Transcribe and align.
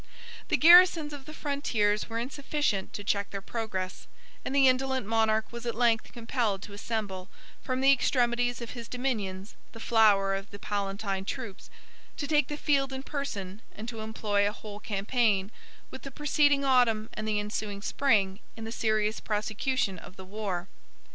47 0.47 0.47
The 0.47 0.57
garrisons 0.57 1.13
of 1.13 1.25
the 1.25 1.31
frontiers 1.33 2.09
were 2.09 2.17
insufficient 2.17 2.91
to 2.93 3.03
check 3.03 3.29
their 3.29 3.39
progress; 3.39 4.07
and 4.43 4.55
the 4.55 4.67
indolent 4.67 5.05
monarch 5.05 5.51
was 5.53 5.63
at 5.67 5.75
length 5.75 6.11
compelled 6.11 6.63
to 6.63 6.73
assemble, 6.73 7.29
from 7.61 7.81
the 7.81 7.91
extremities 7.91 8.61
of 8.61 8.71
his 8.71 8.87
dominions, 8.87 9.53
the 9.73 9.79
flower 9.79 10.33
of 10.33 10.49
the 10.49 10.57
Palatine 10.57 11.23
troops, 11.23 11.69
to 12.17 12.25
take 12.25 12.47
the 12.47 12.57
field 12.57 12.91
in 12.91 13.03
person, 13.03 13.61
and 13.75 13.87
to 13.89 13.99
employ 13.99 14.47
a 14.47 14.51
whole 14.51 14.79
campaign, 14.79 15.51
with 15.91 16.01
the 16.01 16.09
preceding 16.09 16.65
autumn 16.65 17.07
and 17.13 17.27
the 17.27 17.39
ensuing 17.39 17.83
spring, 17.83 18.39
in 18.57 18.63
the 18.63 18.71
serious 18.71 19.19
prosecution 19.19 19.99
of 19.99 20.15
the 20.15 20.25
war. 20.25 20.67